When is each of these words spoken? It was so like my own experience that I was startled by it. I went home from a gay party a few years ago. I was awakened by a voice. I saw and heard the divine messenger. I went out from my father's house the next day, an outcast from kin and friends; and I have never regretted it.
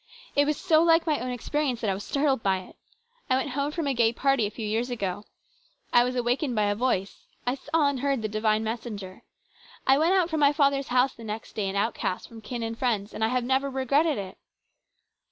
It 0.35 0.45
was 0.47 0.57
so 0.59 0.81
like 0.81 1.05
my 1.05 1.19
own 1.19 1.29
experience 1.29 1.79
that 1.81 1.89
I 1.91 1.93
was 1.93 2.03
startled 2.03 2.41
by 2.41 2.57
it. 2.57 2.75
I 3.29 3.35
went 3.35 3.51
home 3.51 3.71
from 3.71 3.85
a 3.85 3.93
gay 3.93 4.11
party 4.11 4.47
a 4.47 4.49
few 4.49 4.65
years 4.65 4.89
ago. 4.89 5.25
I 5.93 6.03
was 6.03 6.15
awakened 6.15 6.55
by 6.55 6.63
a 6.63 6.73
voice. 6.75 7.27
I 7.45 7.53
saw 7.53 7.87
and 7.87 7.99
heard 7.99 8.23
the 8.23 8.27
divine 8.27 8.63
messenger. 8.63 9.21
I 9.85 9.99
went 9.99 10.15
out 10.15 10.31
from 10.31 10.39
my 10.39 10.53
father's 10.53 10.87
house 10.87 11.13
the 11.13 11.23
next 11.23 11.53
day, 11.53 11.69
an 11.69 11.75
outcast 11.75 12.27
from 12.27 12.41
kin 12.41 12.63
and 12.63 12.75
friends; 12.79 13.13
and 13.13 13.23
I 13.23 13.27
have 13.27 13.43
never 13.43 13.69
regretted 13.69 14.17
it. 14.17 14.39